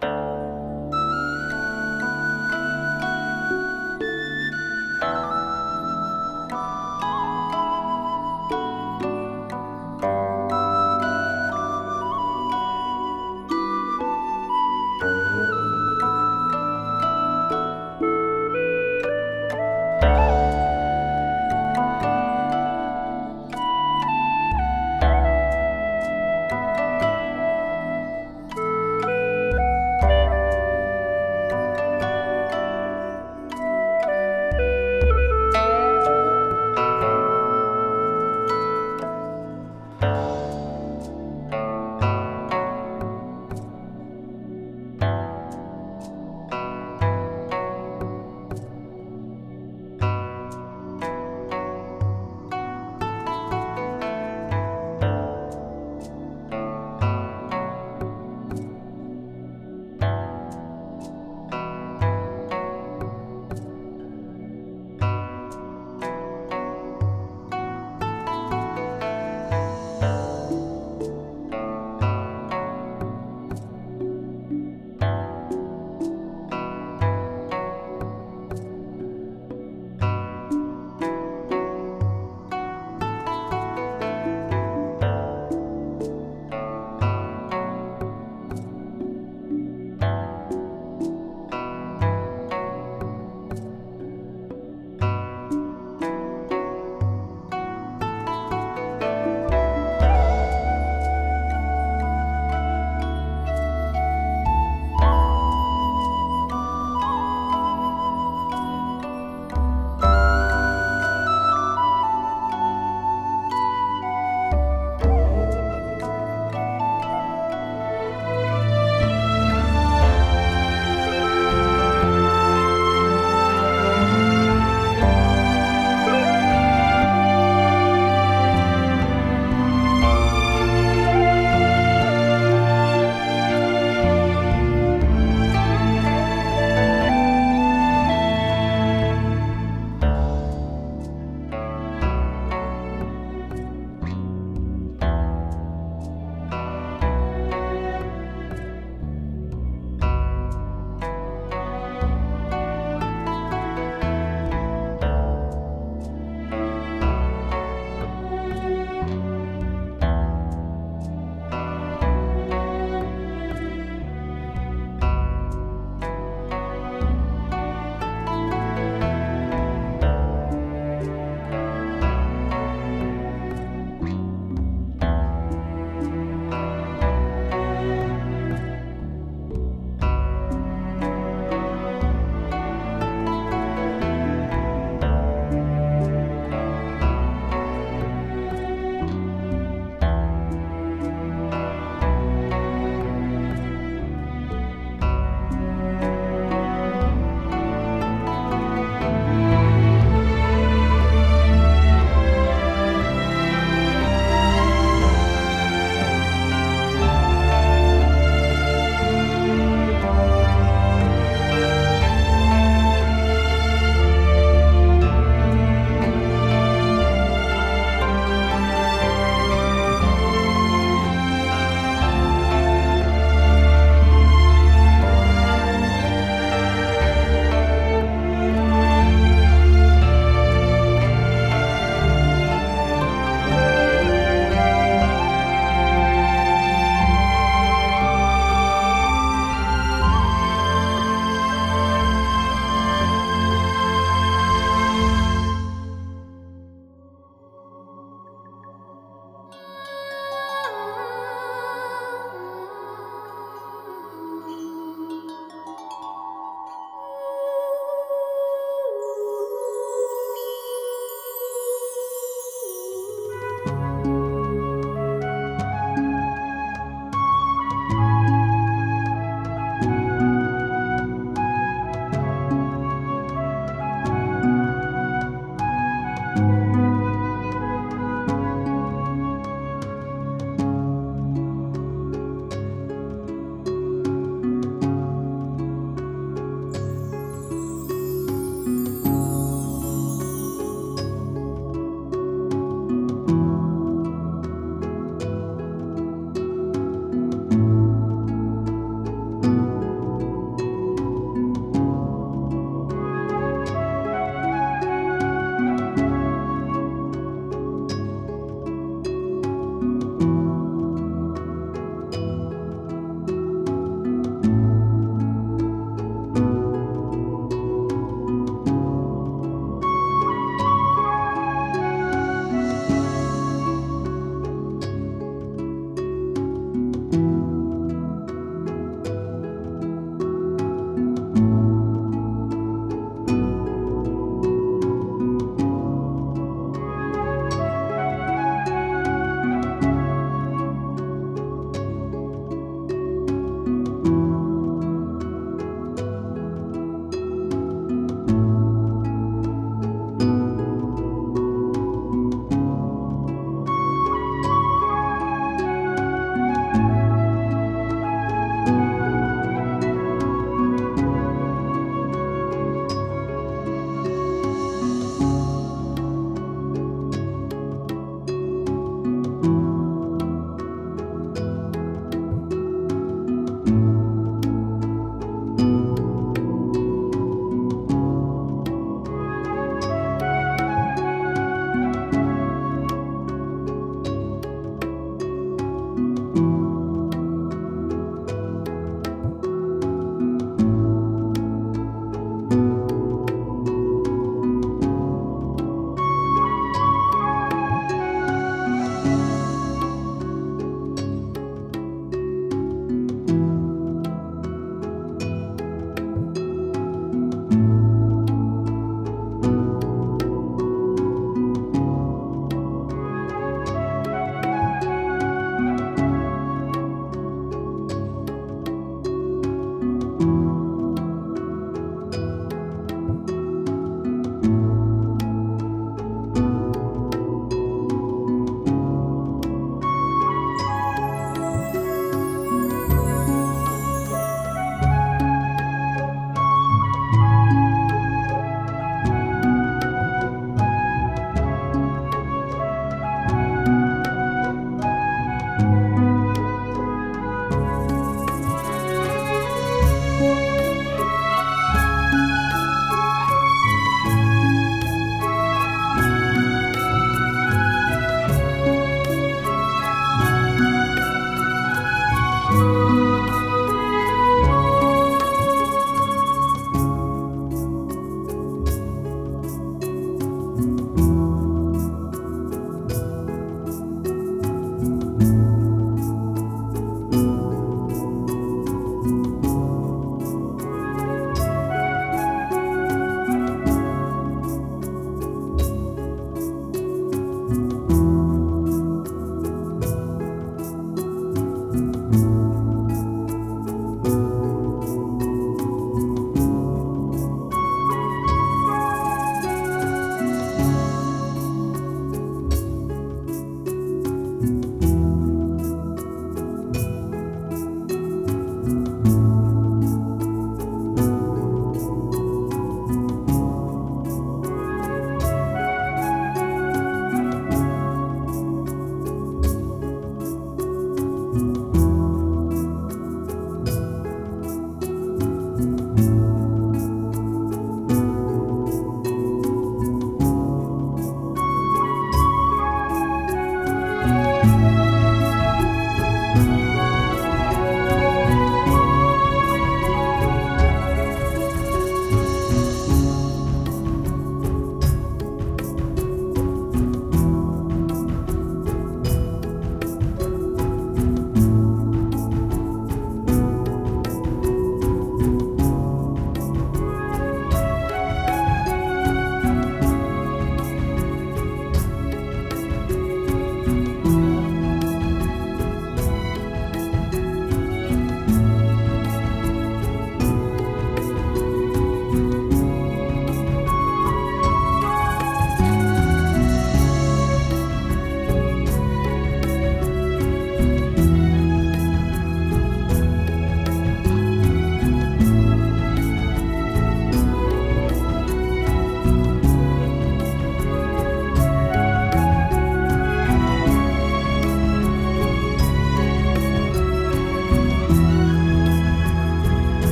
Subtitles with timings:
[0.00, 0.25] Bye.
[40.00, 40.35] Bye.